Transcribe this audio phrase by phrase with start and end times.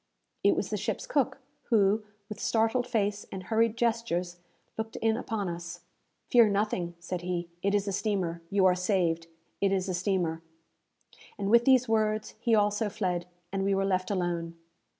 [0.43, 4.37] It was the ship's cook, who, with startled face and hurried gestures,
[4.75, 5.81] looked in upon us.
[6.31, 7.49] "Fear nothing," said he.
[7.61, 8.41] "It is a steamer!
[8.49, 9.27] You are saved!
[9.61, 10.41] It is a steamer!"
[11.37, 14.55] And with these words he also fled, and we were left alone.